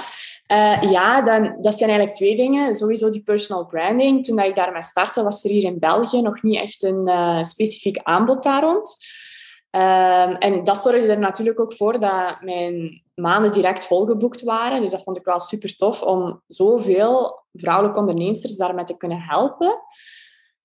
[0.51, 2.75] uh, ja dan, dat zijn eigenlijk twee dingen.
[2.75, 4.25] Sowieso die personal branding.
[4.25, 7.97] Toen ik daarmee startte, was er hier in België nog niet echt een uh, specifiek
[7.97, 8.97] aanbod daar rond.
[9.71, 14.81] Um, en dat zorgde er natuurlijk ook voor dat mijn maanden direct volgeboekt waren.
[14.81, 19.79] Dus dat vond ik wel super tof om zoveel vrouwelijke onderneemsters daarmee te kunnen helpen.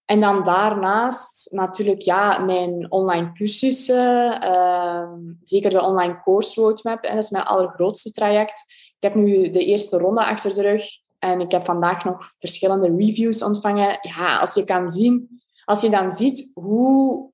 [0.04, 4.42] En dan daarnaast natuurlijk ja, mijn online cursussen.
[4.44, 7.02] Uh, zeker de online course roadmap.
[7.02, 8.64] Dat is mijn allergrootste traject.
[8.96, 10.82] Ik heb nu de eerste ronde achter de rug.
[11.18, 13.98] En ik heb vandaag nog verschillende reviews ontvangen.
[14.00, 17.30] Ja, als je kan zien, als je dan ziet hoe,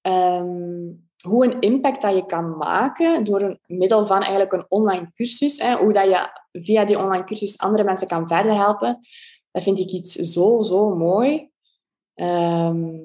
[0.00, 0.88] ehm,
[1.22, 5.60] hoe een impact dat je kan maken door een middel van eigenlijk een online cursus,
[5.60, 9.00] hè, hoe dat je via die online cursus andere mensen kan verder helpen,
[9.50, 11.50] dat vind ik iets zo, zo mooi.
[12.14, 12.98] Ehm,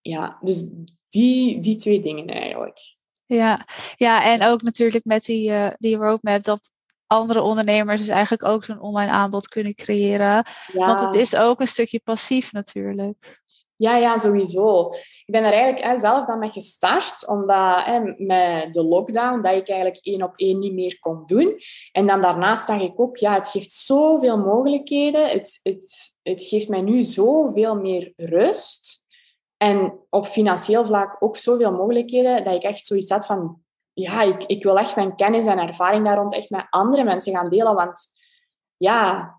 [0.00, 0.70] ja, dus
[1.08, 2.78] die, die twee dingen eigenlijk.
[3.26, 6.70] Ja, ja en ook natuurlijk met die, uh, die roadmap dat
[7.06, 10.46] andere ondernemers dus eigenlijk ook zo'n online aanbod kunnen creëren.
[10.72, 13.42] Want het is ook een stukje passief natuurlijk.
[13.76, 14.88] Ja, ja, sowieso.
[15.24, 19.54] Ik ben er eigenlijk hè, zelf dan mee gestart, omdat hè, met de lockdown, dat
[19.54, 21.58] ik eigenlijk één op één niet meer kon doen.
[21.92, 25.28] En dan daarnaast zag ik ook, ja, het geeft zoveel mogelijkheden.
[25.28, 29.02] Het, het, het geeft mij nu zoveel meer rust.
[29.56, 33.60] En op financieel vlak ook zoveel mogelijkheden, dat ik echt zoiets had van,
[33.92, 37.34] ja, ik, ik wil echt mijn kennis en ervaring daar rond echt met andere mensen
[37.34, 37.74] gaan delen.
[37.74, 38.06] Want
[38.76, 39.32] ja,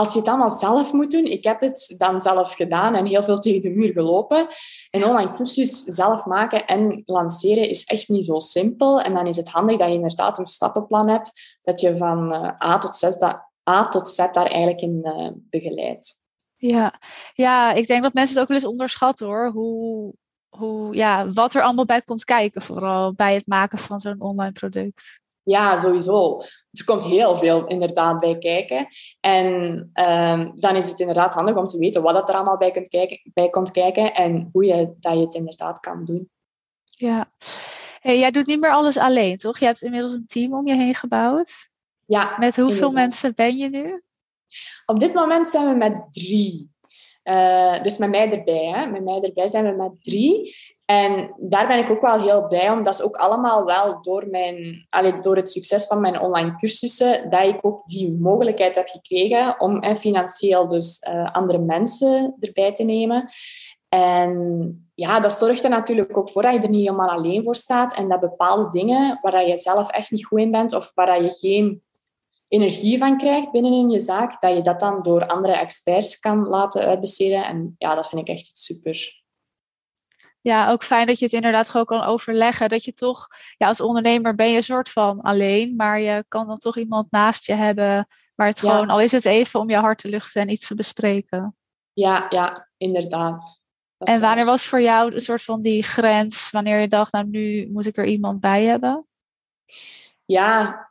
[0.00, 3.22] als je het allemaal zelf moet doen, ik heb het dan zelf gedaan en heel
[3.22, 4.48] veel tegen de muur gelopen.
[4.90, 9.00] Een online cursus zelf maken en lanceren is echt niet zo simpel.
[9.00, 12.68] En dan is het handig dat je inderdaad een stappenplan hebt, dat je van eh,
[12.70, 16.20] A tot Z, dat, A tot Z daar eigenlijk in uh, begeleidt.
[16.56, 17.00] Ja.
[17.34, 19.50] ja, ik denk dat mensen het ook wel eens onderschatten hoor.
[19.50, 20.14] Hoe,
[20.48, 24.52] hoe, ja, wat er allemaal bij komt kijken, vooral bij het maken van zo'n online
[24.52, 25.20] product.
[25.42, 26.40] Ja, sowieso.
[26.72, 28.88] Er komt heel veel inderdaad bij kijken.
[29.20, 32.88] En ehm, dan is het inderdaad handig om te weten wat er allemaal bij, kunt
[32.88, 36.30] kijken, bij komt kijken en hoe je, dat je het inderdaad kan doen.
[36.90, 37.28] Ja.
[38.00, 39.58] Hey, jij doet niet meer alles alleen, toch?
[39.58, 41.68] Je hebt inmiddels een team om je heen gebouwd.
[42.06, 42.36] Ja.
[42.38, 44.02] Met hoeveel mensen ben je nu?
[44.86, 46.70] Op dit moment zijn we met drie.
[47.24, 48.64] Uh, dus met mij erbij.
[48.64, 48.86] Hè.
[48.86, 50.56] Met mij erbij zijn we met drie.
[50.90, 52.82] En daar ben ik ook wel heel blij om.
[52.82, 57.30] Dat is ook allemaal wel door, mijn, allee, door het succes van mijn online cursussen,
[57.30, 62.72] dat ik ook die mogelijkheid heb gekregen om en financieel dus uh, andere mensen erbij
[62.72, 63.30] te nemen.
[63.88, 67.54] En ja, dat zorgt er natuurlijk ook voor dat je er niet helemaal alleen voor
[67.54, 71.22] staat en dat bepaalde dingen waar je zelf echt niet goed in bent of waar
[71.22, 71.82] je geen
[72.48, 76.86] energie van krijgt binnenin je zaak, dat je dat dan door andere experts kan laten
[76.86, 77.44] uitbesteden.
[77.44, 79.19] En ja, dat vind ik echt super.
[80.40, 82.68] Ja, ook fijn dat je het inderdaad gewoon kan overleggen.
[82.68, 83.26] Dat je toch,
[83.56, 87.10] ja, als ondernemer ben je een soort van alleen, maar je kan dan toch iemand
[87.10, 90.42] naast je hebben waar het gewoon, al is het even om je hart te luchten
[90.42, 91.56] en iets te bespreken.
[91.92, 93.60] Ja, ja, inderdaad.
[93.98, 97.68] En wanneer was voor jou een soort van die grens, wanneer je dacht, nou nu
[97.72, 99.06] moet ik er iemand bij hebben?
[100.24, 100.90] Ja,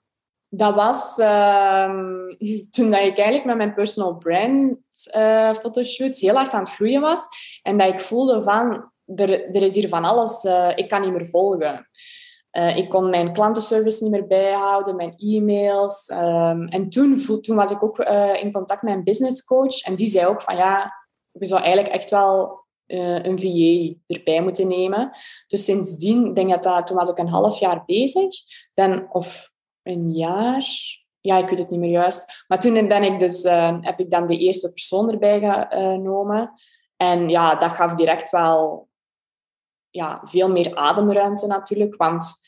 [0.49, 2.27] dat was ehm,
[2.71, 4.77] toen dat ik eigenlijk met mijn personal brand
[5.15, 7.27] uh, fotoshoots heel hard aan het groeien was.
[7.61, 11.25] En dat ik voelde van, er, is hier van alles, uh, ik kan niet meer
[11.25, 11.87] volgen.
[12.51, 16.09] Uh, ik kon mijn klantenservice niet meer bijhouden, mijn e-mails.
[16.09, 17.99] Um, en toen, toen was ik ook
[18.41, 19.81] in contact met een business coach.
[19.81, 20.93] En die zei ook van, ja,
[21.31, 25.11] we zou eigenlijk echt wel een VA erbij moeten nemen.
[25.47, 28.35] Dus sindsdien, denk ik dat, toen was ik een half jaar bezig.
[28.73, 29.51] Dan, of
[29.83, 30.65] een jaar.
[31.21, 32.43] Ja, ik weet het niet meer juist.
[32.47, 33.43] Maar toen ben ik dus,
[33.81, 36.51] heb ik dan de eerste persoon erbij genomen.
[36.97, 38.88] En ja, dat gaf direct wel
[39.89, 41.95] ja, veel meer ademruimte natuurlijk.
[41.95, 42.47] Want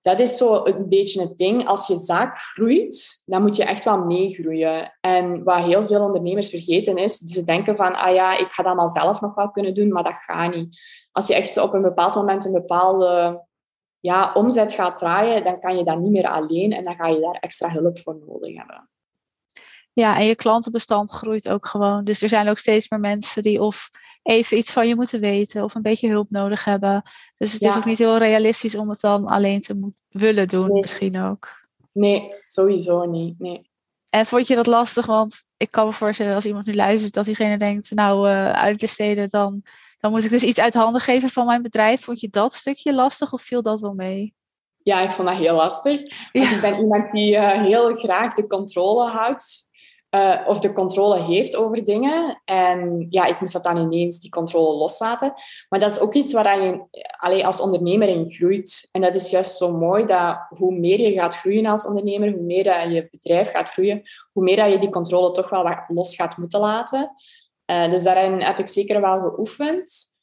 [0.00, 1.66] dat is zo een beetje het ding.
[1.66, 4.96] Als je zaak groeit, dan moet je echt wel meegroeien.
[5.00, 8.66] En wat heel veel ondernemers vergeten is, ze denken van, ah ja, ik ga dat
[8.66, 10.80] allemaal zelf nog wel kunnen doen, maar dat gaat niet.
[11.12, 13.44] Als je echt op een bepaald moment een bepaalde
[14.00, 17.20] ja, omzet gaat draaien, dan kan je dat niet meer alleen en dan ga je
[17.20, 18.88] daar extra hulp voor nodig hebben.
[19.98, 22.04] Ja, en je klantenbestand groeit ook gewoon.
[22.04, 23.90] Dus er zijn ook steeds meer mensen die of
[24.22, 27.02] even iets van je moeten weten of een beetje hulp nodig hebben.
[27.36, 31.20] Dus het is ook niet heel realistisch om het dan alleen te willen doen, misschien
[31.20, 31.48] ook.
[31.92, 33.38] Nee, sowieso niet.
[33.38, 33.70] Nee.
[34.10, 35.06] En vond je dat lastig?
[35.06, 39.28] Want ik kan me voorstellen als iemand nu luistert dat diegene denkt, nou uh, uitbesteden,
[39.28, 39.62] dan
[39.98, 42.04] dan moet ik dus iets uit handen geven van mijn bedrijf.
[42.04, 44.34] Vond je dat stukje lastig of viel dat wel mee?
[44.82, 46.00] Ja, ik vond dat heel lastig.
[46.32, 49.67] Want ik ben iemand die uh, heel graag de controle houdt.
[50.10, 52.42] Uh, of de controle heeft over dingen.
[52.44, 55.34] En ja, ik moest dat dan ineens, die controle loslaten.
[55.68, 58.88] Maar dat is ook iets waar je als ondernemer in groeit.
[58.92, 62.42] En dat is juist zo mooi, dat hoe meer je gaat groeien als ondernemer, hoe
[62.42, 65.84] meer dat je bedrijf gaat groeien, hoe meer dat je die controle toch wel wat
[65.88, 67.10] los gaat moeten laten.
[67.70, 70.16] Uh, dus daarin heb ik zeker wel geoefend.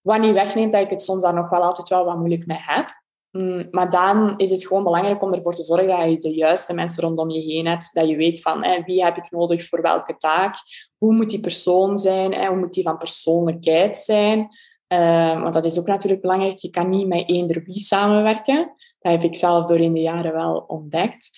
[0.00, 2.58] Wat niet wegneemt dat ik het soms daar nog wel altijd wel wat moeilijk mee
[2.60, 3.04] heb.
[3.36, 6.74] Mm, maar dan is het gewoon belangrijk om ervoor te zorgen dat je de juiste
[6.74, 7.94] mensen rondom je heen hebt.
[7.94, 10.54] Dat je weet van wie heb ik nodig voor welke taak.
[10.98, 12.34] Hoe moet die persoon zijn?
[12.34, 14.48] Hè, hoe moet die van persoonlijkheid zijn?
[14.86, 16.58] Ehm, want dat is ook natuurlijk belangrijk.
[16.58, 18.74] Je kan niet met eender wie samenwerken.
[18.98, 21.30] Dat heb ik zelf door in de jaren wel ontdekt.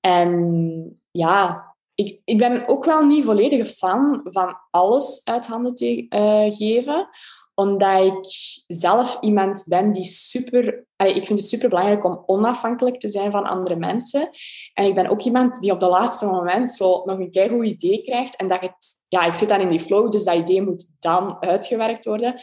[0.00, 6.06] En ja, ik, ik ben ook wel niet volledige fan van alles uit handen te
[6.08, 7.08] uh, geven
[7.54, 8.24] omdat ik
[8.66, 10.86] zelf iemand ben die super...
[10.96, 14.30] ik vind het super belangrijk om onafhankelijk te zijn van andere mensen.
[14.74, 18.02] En ik ben ook iemand die op de laatste moment zo nog een goed idee
[18.02, 18.36] krijgt.
[18.36, 19.02] En dat het...
[19.08, 22.34] Ja, ik zit dan in die flow, dus dat idee moet dan uitgewerkt worden.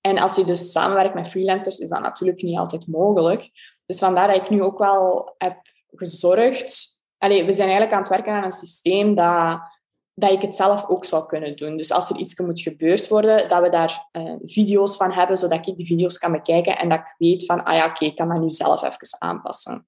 [0.00, 3.50] En als je dus samenwerkt met freelancers, is dat natuurlijk niet altijd mogelijk.
[3.86, 5.56] Dus vandaar dat ik nu ook wel heb
[5.90, 6.90] gezorgd...
[7.18, 9.60] Allee, we zijn eigenlijk aan het werken aan een systeem dat
[10.14, 11.76] dat ik het zelf ook zou kunnen doen.
[11.76, 15.66] Dus als er iets moet gebeurd worden, dat we daar uh, video's van hebben, zodat
[15.66, 18.28] ik die video's kan bekijken en dat ik weet van, ah ja, oké, ik kan
[18.28, 19.86] dat nu zelf even aanpassen.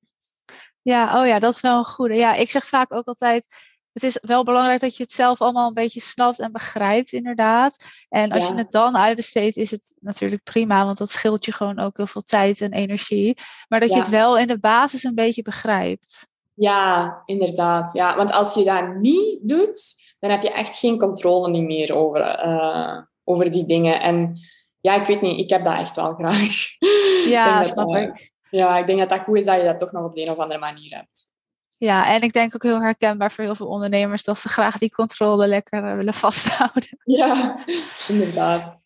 [0.82, 2.14] Ja, oh ja, dat is wel een goede.
[2.14, 3.46] Ja, ik zeg vaak ook altijd,
[3.92, 7.84] het is wel belangrijk dat je het zelf allemaal een beetje snapt en begrijpt, inderdaad.
[8.08, 11.78] En als je het dan uitbesteedt, is het natuurlijk prima, want dat scheelt je gewoon
[11.78, 13.38] ook heel veel tijd en energie.
[13.68, 16.28] Maar dat je het wel in de basis een beetje begrijpt.
[16.54, 17.92] Ja, inderdaad.
[17.92, 21.94] Ja, want als je dat niet doet, dan heb je echt geen controle niet meer
[21.94, 24.00] over, uh, over die dingen.
[24.00, 24.38] En
[24.80, 26.56] ja, ik weet niet, ik heb dat echt wel graag.
[27.28, 28.32] Ja, ik snap ik.
[28.50, 30.30] Ja, ik denk dat dat goed is dat je dat toch nog op de een
[30.30, 31.28] of andere manier hebt.
[31.74, 34.94] Ja, en ik denk ook heel herkenbaar voor heel veel ondernemers dat ze graag die
[34.94, 36.98] controle lekker eh, willen vasthouden.
[37.04, 37.64] Ja,
[38.08, 38.82] inderdaad.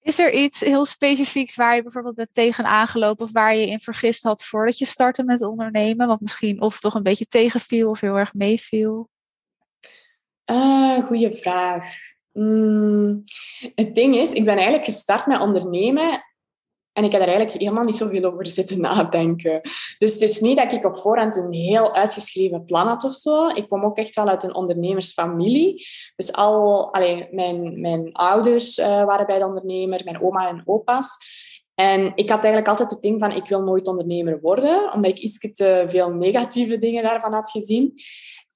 [0.00, 3.80] Is er iets heel specifieks waar je bijvoorbeeld bent tegen aangelopen of waar je in
[3.80, 6.06] vergist had voordat je startte met ondernemen?
[6.06, 9.08] Wat misschien of toch een beetje tegenviel of heel erg meeviel?
[10.50, 11.94] Uh, goeie vraag.
[12.32, 13.24] Mm,
[13.74, 16.22] het ding is, ik ben eigenlijk gestart met ondernemen
[16.92, 19.60] en ik heb er eigenlijk helemaal niet zoveel over zitten nadenken.
[19.98, 23.48] Dus het is niet dat ik op voorhand een heel uitgeschreven plan had of zo.
[23.48, 25.86] Ik kom ook echt wel uit een ondernemersfamilie.
[26.16, 31.16] Dus al, allee, mijn, mijn ouders uh, waren bij de ondernemer, mijn oma en opa's.
[31.74, 35.18] En ik had eigenlijk altijd het ding van, ik wil nooit ondernemer worden, omdat ik
[35.18, 37.92] iets te veel negatieve dingen daarvan had gezien.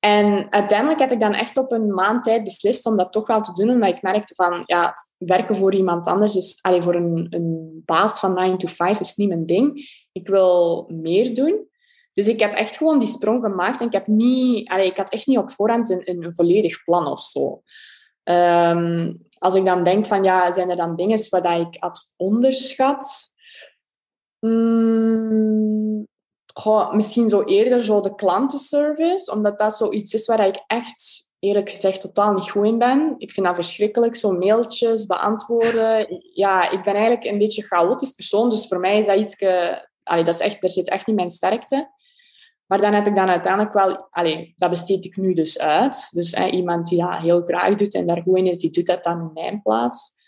[0.05, 3.41] En uiteindelijk heb ik dan echt op een maand tijd beslist om dat toch wel
[3.41, 7.27] te doen, omdat ik merkte van, ja, werken voor iemand anders is, allee, voor een,
[7.31, 9.91] een baas van 9 to 5 is niet mijn ding.
[10.13, 11.69] Ik wil meer doen.
[12.13, 15.13] Dus ik heb echt gewoon die sprong gemaakt en ik heb niet, allee, ik had
[15.13, 17.63] echt niet op voorhand een, een volledig plan of zo.
[18.25, 23.35] Um, als ik dan denk van, ja, zijn er dan dingen waar ik had onderschat?
[24.41, 26.07] Mm,
[26.93, 32.01] misschien zo eerder zo de klantenservice, omdat dat zoiets is waar ik echt eerlijk gezegd
[32.01, 33.15] totaal niet goed in ben.
[33.19, 36.23] Ik vind dat verschrikkelijk, zo mailtjes beantwoorden.
[36.35, 39.43] Ja, ik ben eigenlijk een beetje chaotisch persoon, dus voor mij is dat iets...
[40.03, 41.91] Allee, dat is echt, daar zit echt niet mijn sterkte.
[42.67, 44.07] Maar dan heb ik dan uiteindelijk wel...
[44.11, 46.11] Allee, dat besteed ik nu dus uit.
[46.15, 49.05] Dus iemand die dat heel graag doet en daar goed in is, die doet dat
[49.05, 50.21] dan in mijn plaats.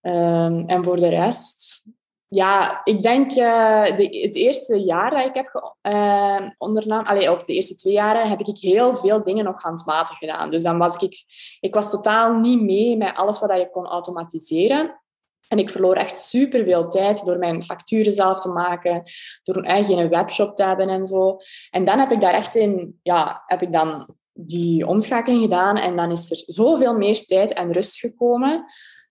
[0.00, 1.82] Um, en voor de rest
[2.28, 7.42] ja, ik denk uh, de, het eerste jaar dat ik heb uh, ondernam, allee, of
[7.42, 10.48] de eerste twee jaren, heb ik heel veel dingen nog handmatig gedaan.
[10.48, 11.24] Dus dan was ik,
[11.60, 15.00] ik was totaal niet mee met alles wat je kon automatiseren.
[15.48, 19.02] En ik verloor echt superveel tijd door mijn facturen zelf te maken,
[19.42, 21.36] door een eigen webshop te hebben en zo.
[21.70, 25.96] En dan heb ik daar echt in, ja, heb ik dan die omschakeling gedaan en
[25.96, 28.64] dan is er zoveel meer tijd en rust gekomen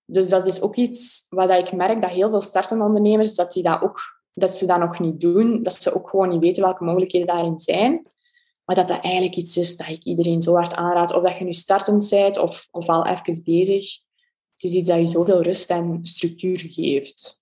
[0.05, 3.63] dus dat is ook iets wat ik merk dat heel veel startende ondernemers, dat, die
[3.63, 3.99] dat, ook,
[4.33, 5.63] dat ze dat nog niet doen.
[5.63, 8.07] Dat ze ook gewoon niet weten welke mogelijkheden daarin zijn.
[8.65, 11.13] Maar dat dat eigenlijk iets is dat ik iedereen zo hard aanraad.
[11.13, 13.97] Of dat je nu startend bent of, of al even bezig.
[14.53, 17.41] Het is iets dat je zoveel rust en structuur geeft.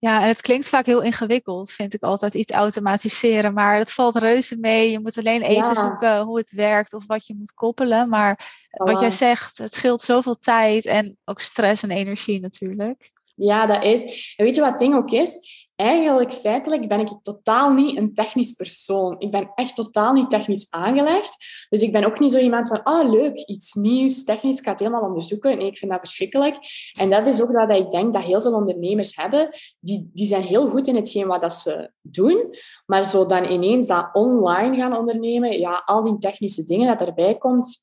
[0.00, 3.52] Ja, en het klinkt vaak heel ingewikkeld, vind ik altijd, iets automatiseren.
[3.54, 4.90] Maar het valt reuze mee.
[4.90, 8.08] Je moet alleen even zoeken hoe het werkt of wat je moet koppelen.
[8.08, 13.12] Maar wat jij zegt, het scheelt zoveel tijd en ook stress en energie natuurlijk.
[13.34, 14.34] Ja, dat is.
[14.36, 15.59] En weet je wat het ding ook is?
[15.80, 19.14] Eigenlijk feitelijk ben ik totaal niet een technisch persoon.
[19.18, 21.36] Ik ben echt totaal niet technisch aangelegd.
[21.68, 24.70] Dus ik ben ook niet zo iemand van, oh leuk, iets nieuws, technisch, ik ga
[24.70, 25.58] het helemaal onderzoeken.
[25.58, 26.56] Nee, ik vind dat verschrikkelijk.
[26.98, 29.48] En dat is ook wat ik denk dat heel veel ondernemers hebben.
[29.78, 32.56] Die, die zijn heel goed in hetgeen wat dat ze doen.
[32.86, 37.38] Maar zo dan ineens dat online gaan ondernemen, ja, al die technische dingen dat erbij
[37.38, 37.82] komt,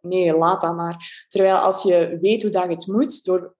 [0.00, 1.26] nee, laat dat maar.
[1.28, 3.56] Terwijl als je weet hoe dat het moet, door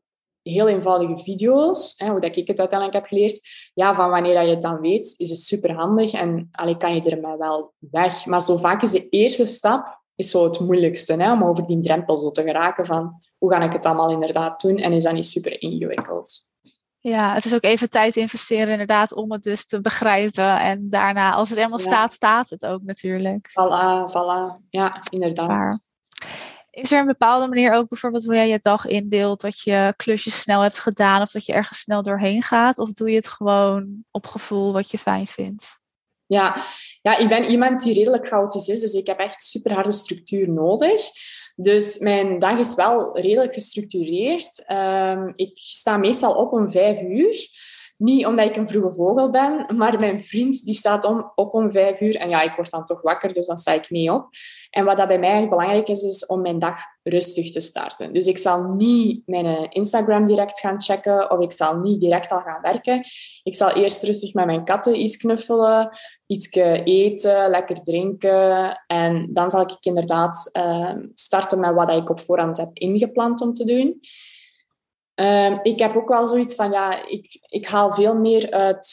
[0.51, 3.41] heel eenvoudige video's, hè, hoe dat ik het uiteindelijk heb geleerd.
[3.75, 6.95] Ja, van wanneer dat je het dan weet, is het super handig en allee, kan
[6.95, 8.27] je er maar wel weg.
[8.27, 11.81] Maar zo vaak is de eerste stap is zo het moeilijkste, hè, om over die
[11.81, 15.13] drempel zo te geraken van hoe ga ik het allemaal inderdaad doen en is dat
[15.13, 16.47] niet super ingewikkeld.
[17.01, 20.61] Ja, het is ook even tijd investeren inderdaad om het dus te begrijpen.
[20.61, 23.49] En daarna, als het helemaal staat, staat het ook natuurlijk.
[23.49, 24.67] Voilà, voilà.
[24.71, 25.81] Ja, inderdaad.
[26.81, 30.41] Is er een bepaalde manier ook bijvoorbeeld hoe jij je dag indeelt, dat je klusjes
[30.41, 32.79] snel hebt gedaan of dat je ergens snel doorheen gaat?
[32.79, 35.79] Of doe je het gewoon op gevoel wat je fijn vindt?
[36.27, 36.57] Ja,
[37.03, 40.51] ja ik ben iemand die redelijk chaotisch is, dus ik heb echt super harde structuur
[40.51, 41.03] nodig.
[41.55, 44.65] Dus mijn dag is wel redelijk gestructureerd.
[44.71, 47.49] Um, ik sta meestal op om vijf uur.
[47.99, 51.71] Niet omdat ik een vroege vogel ben, maar mijn vriend die staat om, op om
[51.71, 52.17] vijf uur.
[52.17, 54.29] En ja, ik word dan toch wakker, dus dan sta ik mee op.
[54.71, 58.13] En wat dat bij mij belangrijk is, is om mijn dag rustig te starten.
[58.13, 62.41] Dus ik zal niet mijn Instagram direct gaan checken of ik zal niet direct al
[62.41, 63.05] gaan werken.
[63.43, 66.51] Ik zal eerst rustig met mijn katten iets knuffelen, iets
[66.85, 68.83] eten, lekker drinken.
[68.87, 73.53] En dan zal ik inderdaad uh, starten met wat ik op voorhand heb ingepland om
[73.53, 74.01] te doen.
[75.21, 78.89] Um, ik heb ook wel zoiets van, ja, ik, ik haal veel meer uit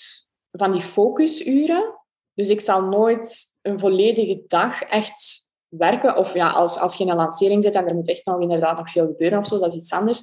[0.51, 1.99] van die focusuren.
[2.33, 6.15] Dus ik zal nooit een volledige dag echt werken.
[6.15, 8.77] Of ja, als, als je in een lancering zit en er moet echt nog inderdaad
[8.77, 10.21] nog veel gebeuren of zo, dat is iets anders.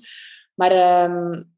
[0.55, 1.55] Maar um,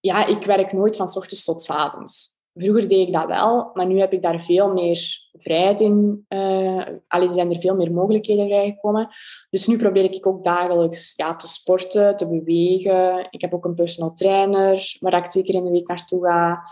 [0.00, 2.35] ja, ik werk nooit van s ochtends tot s avonds.
[2.58, 6.24] Vroeger deed ik dat wel, maar nu heb ik daar veel meer vrijheid in.
[6.28, 9.08] Uh, allee, zijn er veel meer mogelijkheden vrijgekomen.
[9.50, 13.26] Dus nu probeer ik ook dagelijks ja, te sporten, te bewegen.
[13.30, 16.62] Ik heb ook een personal trainer waar ik twee keer in de week naartoe ga.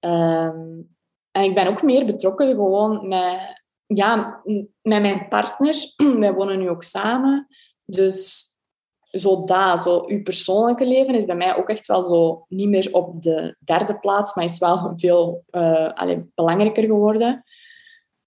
[0.00, 0.96] Um,
[1.30, 4.42] en ik ben ook meer betrokken gewoon met, ja,
[4.82, 5.74] met mijn partner.
[6.18, 7.46] Wij wonen nu ook samen.
[7.84, 8.46] Dus
[9.14, 12.88] zo dat, zo uw persoonlijke leven is bij mij ook echt wel zo niet meer
[12.92, 17.44] op de derde plaats, maar is wel veel uh, belangrijker geworden.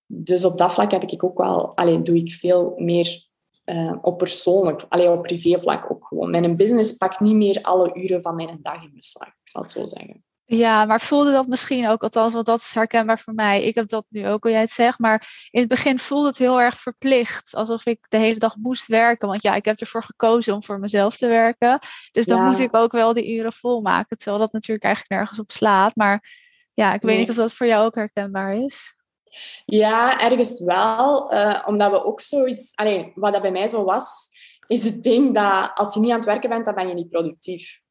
[0.06, 3.26] Dus op dat vlak heb ik ook wel, allee, doe ik veel meer
[3.66, 6.32] uh, op persoonlijk, allee, op privévlak ook gewoon.
[6.32, 9.72] Mijn business pakt niet meer alle uren van mijn dag in beslag, ik zal het
[9.72, 10.24] zo zeggen.
[10.50, 13.64] Ja, maar voelde dat misschien ook, althans, want dat is herkenbaar voor mij.
[13.64, 15.00] Ik heb dat nu ook, al jij het zegt.
[15.00, 17.56] Maar in het begin voelde het heel erg verplicht.
[17.56, 19.28] Alsof ik de hele dag moest werken.
[19.28, 21.80] Want ja, ik heb ervoor gekozen om voor mezelf te werken.
[22.12, 24.18] Dus dan moet ik ook wel die uren volmaken.
[24.18, 25.96] Terwijl dat natuurlijk eigenlijk nergens op slaat.
[25.96, 26.24] Maar
[26.74, 29.06] ja, ik weet niet of dat voor jou ook herkenbaar is.
[29.66, 31.34] Ja, ergens wel.
[31.34, 32.76] Uh, omdat we ook zoiets...
[32.76, 34.28] Allee, wat dat bij mij zo was,
[34.68, 37.10] is het ding dat als je niet aan het werken bent, dan ben je niet
[37.10, 37.86] productief.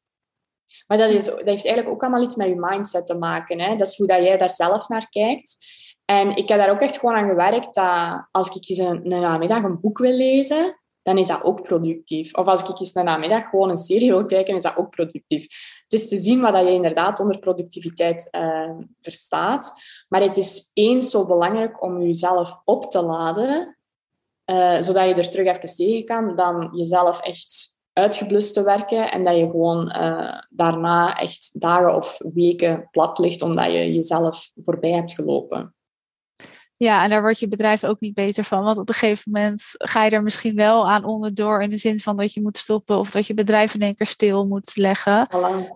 [0.87, 3.59] Maar dat, is, dat heeft eigenlijk ook allemaal iets met je mindset te maken.
[3.59, 3.75] Hè?
[3.75, 5.57] Dat is hoe dat jij daar zelf naar kijkt.
[6.05, 9.21] En ik heb daar ook echt gewoon aan gewerkt dat als ik eens een, een
[9.21, 12.33] namiddag een boek wil lezen, dan is dat ook productief.
[12.33, 15.41] Of als ik eens een namiddag gewoon een serie wil kijken, is dat ook productief.
[15.83, 19.73] Het is te zien wat je inderdaad onder productiviteit uh, verstaat.
[20.07, 23.77] Maar het is eens zo belangrijk om jezelf op te laden,
[24.45, 29.23] uh, zodat je er terug even tegen kan, dan jezelf echt uitgeblust te werken en
[29.23, 34.91] dat je gewoon uh, daarna echt dagen of weken plat ligt omdat je jezelf voorbij
[34.91, 35.75] hebt gelopen.
[36.77, 38.63] Ja, en daar wordt je bedrijf ook niet beter van.
[38.63, 41.61] Want op een gegeven moment ga je er misschien wel aan onderdoor.
[41.63, 44.07] In de zin van dat je moet stoppen of dat je bedrijf in één keer
[44.07, 45.27] stil moet leggen.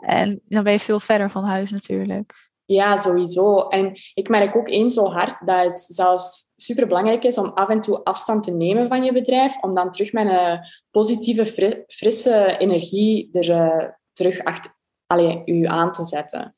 [0.01, 2.50] En dan ben je veel verder van huis natuurlijk.
[2.65, 3.67] Ja, sowieso.
[3.67, 7.69] En ik merk ook eens zo hard dat het zelfs super belangrijk is om af
[7.69, 10.59] en toe afstand te nemen van je bedrijf, om dan terug met een
[10.91, 14.75] positieve, frisse energie er uh, terug achter,
[15.07, 16.55] allee, u aan te zetten.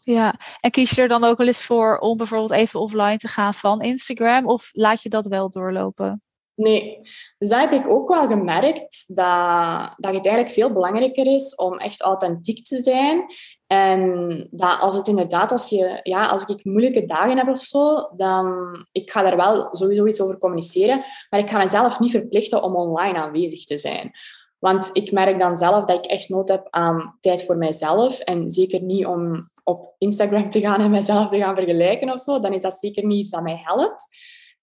[0.00, 3.28] Ja, en kies je er dan ook wel eens voor om bijvoorbeeld even offline te
[3.28, 6.22] gaan van Instagram, of laat je dat wel doorlopen?
[6.54, 7.00] Nee,
[7.38, 11.78] dus daar heb ik ook wel gemerkt dat, dat het eigenlijk veel belangrijker is om
[11.78, 13.24] echt authentiek te zijn.
[13.68, 18.08] En dat als het inderdaad, als, je, ja, als ik moeilijke dagen heb of zo,
[18.16, 18.56] dan
[18.92, 22.76] ik ga daar wel sowieso iets over communiceren, maar ik ga mezelf niet verplichten om
[22.76, 24.10] online aanwezig te zijn.
[24.58, 28.18] Want ik merk dan zelf dat ik echt nood heb aan tijd voor mijzelf.
[28.18, 32.40] En zeker niet om op Instagram te gaan en mezelf te gaan vergelijken of zo.
[32.40, 34.08] Dan is dat zeker niet iets dat mij helpt.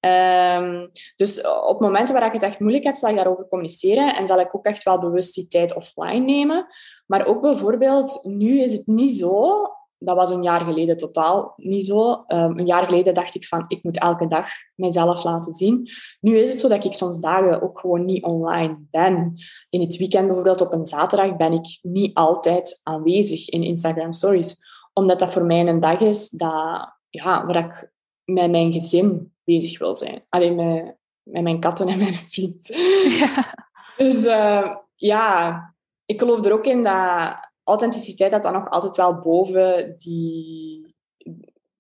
[0.06, 4.28] Um, dus op momenten waar ik het echt moeilijk heb, zal ik daarover communiceren en
[4.28, 6.66] zal ik ook echt wel bewust die tijd offline nemen.
[7.06, 9.62] Maar ook bijvoorbeeld, nu is het niet zo,
[9.98, 12.12] dat was een jaar geleden totaal niet zo.
[12.28, 15.90] Um, een jaar geleden dacht ik van, ik moet elke dag mezelf laten zien.
[16.20, 19.34] Nu is het zo dat ik soms dagen ook gewoon niet online ben.
[19.70, 24.58] In het weekend bijvoorbeeld, op een zaterdag, ben ik niet altijd aanwezig in Instagram Stories.
[24.94, 27.92] Omdat dat voor mij een dag is dat, ja, waar ik
[28.24, 30.26] met mijn gezin bezig wil zijn.
[30.30, 32.68] Alleen met, met mijn katten en mijn vriend.
[33.20, 33.54] Ja.
[33.98, 39.20] Dus uh, ja, ik geloof er ook in dat authenticiteit dat dan nog altijd wel
[39.20, 40.96] boven die,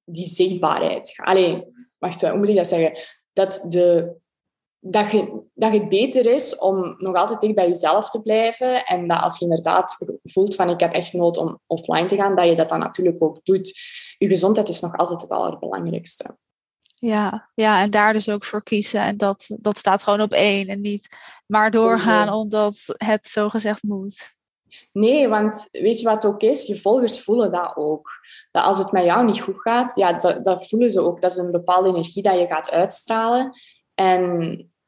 [0.04, 1.28] die zichtbaarheid gaat.
[1.28, 1.64] Allee,
[1.98, 3.00] wacht, hoe moet ik dat zeggen?
[3.34, 4.16] Dat, de,
[4.80, 8.86] dat, je, dat het beter is om nog altijd dicht bij jezelf te blijven.
[8.86, 12.36] En dat als je inderdaad voelt van ik heb echt nood om offline te gaan,
[12.36, 13.80] dat je dat dan natuurlijk ook doet.
[14.18, 16.38] Je gezondheid is nog altijd het allerbelangrijkste.
[17.06, 19.02] Ja, ja, en daar dus ook voor kiezen.
[19.02, 20.68] En dat, dat staat gewoon op één.
[20.68, 24.34] En niet maar doorgaan omdat het zo gezegd moet.
[24.92, 26.68] Nee, want weet je wat ook is?
[26.68, 28.10] Je volgers voelen dat ook.
[28.52, 31.22] Dat als het met jou niet goed gaat, ja, dat, dat voelen ze ook.
[31.22, 33.52] Dat is een bepaalde energie dat je gaat uitstralen.
[33.94, 34.22] En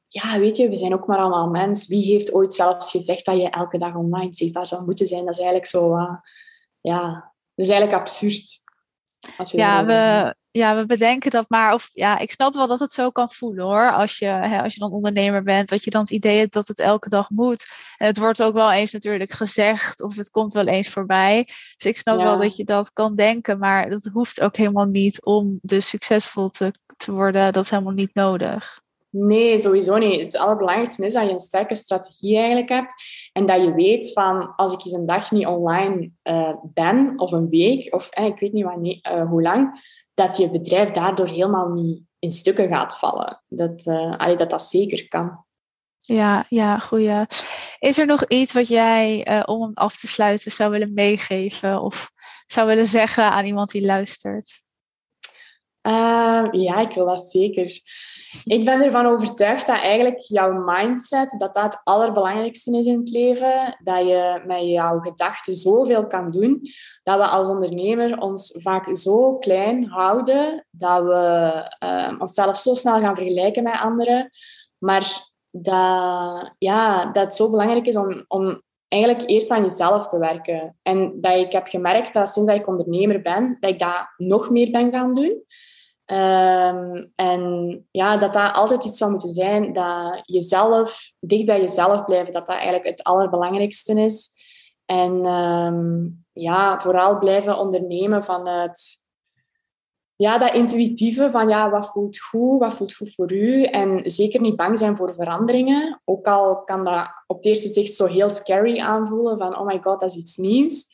[0.07, 1.87] ja, weet je, we zijn ook maar allemaal mens.
[1.87, 5.25] Wie heeft ooit zelfs gezegd dat je elke dag online zichtbaar zou moeten zijn?
[5.25, 5.95] Dat is eigenlijk zo...
[5.95, 6.17] Uh,
[6.81, 8.65] ja, dat is eigenlijk absurd.
[9.51, 11.73] Ja, we, ja, we bedenken dat maar.
[11.73, 13.91] Of ja, ik snap wel dat het zo kan voelen hoor.
[13.91, 16.67] Als je, hè, als je dan ondernemer bent, dat je dan het idee hebt dat
[16.67, 17.67] het elke dag moet.
[17.97, 21.43] En het wordt ook wel eens natuurlijk gezegd, of het komt wel eens voorbij.
[21.43, 25.23] Dus ik snap wel dat je dat kan denken, maar dat hoeft ook helemaal niet
[25.25, 27.53] om dus succesvol te, te worden.
[27.53, 28.85] Dat is helemaal niet nodig.
[29.19, 30.21] Nee, sowieso niet.
[30.21, 32.93] Het allerbelangrijkste is dat je een sterke strategie eigenlijk hebt.
[33.33, 37.31] En dat je weet van, als ik eens een dag niet online uh, ben, of
[37.31, 39.81] een week, of eh, ik weet niet wanneer, uh, hoe lang,
[40.13, 43.43] dat je bedrijf daardoor helemaal niet in stukken gaat vallen.
[43.47, 45.45] Dat uh, dat, dat zeker kan.
[45.99, 47.25] Ja, ja, goeie.
[47.79, 52.11] Is er nog iets wat jij, om hem af te sluiten, zou willen meegeven of
[52.47, 54.65] zou willen zeggen aan iemand die luistert?
[55.81, 57.81] Uh, ja, ik wil dat zeker.
[58.43, 63.09] Ik ben ervan overtuigd dat eigenlijk jouw mindset, dat dat het allerbelangrijkste is in het
[63.09, 63.77] leven.
[63.83, 66.61] Dat je met jouw gedachten zoveel kan doen.
[67.03, 72.99] Dat we als ondernemer ons vaak zo klein houden, dat we uh, onszelf zo snel
[72.99, 74.29] gaan vergelijken met anderen.
[74.77, 80.19] Maar dat, ja, dat het zo belangrijk is om, om eigenlijk eerst aan jezelf te
[80.19, 80.77] werken.
[80.81, 84.49] En dat ik heb gemerkt dat sinds dat ik ondernemer ben, dat ik dat nog
[84.49, 85.43] meer ben gaan doen.
[86.07, 92.05] Ehm, en ja, dat dat altijd iets zou moeten zijn, dat jezelf, dicht bij jezelf
[92.05, 94.31] blijven, dat dat eigenlijk het allerbelangrijkste is.
[94.85, 99.05] En ehm, ja, vooral blijven ondernemen vanuit
[100.15, 103.63] ja, dat intuïtieve van ja, wat voelt goed, wat voelt goed voor u.
[103.63, 106.01] En zeker niet bang zijn voor veranderingen.
[106.05, 109.79] Ook al kan dat op het eerste zicht zo heel scary aanvoelen van oh my
[109.81, 110.85] god, dat is iets nieuws.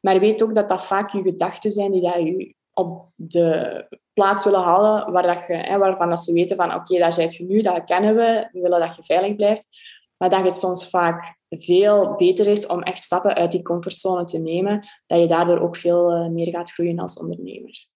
[0.00, 3.86] Maar weet ook dat dat vaak je gedachten zijn die dat je op de
[4.16, 7.34] plaats willen halen waar dat je, hè, waarvan dat ze weten van oké, daar zijt
[7.34, 9.68] je nu, dat kennen we, we willen dat je veilig blijft.
[10.16, 14.38] Maar dat het soms vaak veel beter is om echt stappen uit die comfortzone te
[14.38, 17.86] nemen, dat je daardoor ook veel eh, meer gaat groeien als ondernemer.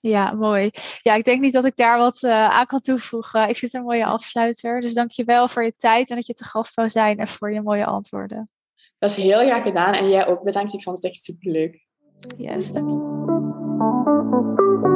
[0.00, 0.70] Ja, mooi.
[1.02, 3.48] Ja, ik denk niet dat ik daar wat uh, aan kan toevoegen.
[3.48, 4.80] Ik vind het een mooie afsluiter.
[4.80, 7.28] Dus dank je wel voor je tijd en dat je te gast wou zijn en
[7.28, 8.50] voor je mooie antwoorden.
[8.98, 10.72] Dat is heel graag gedaan en jij ook bedankt.
[10.72, 11.86] Ik vond het echt superleuk.
[12.36, 14.93] Yes, dank je.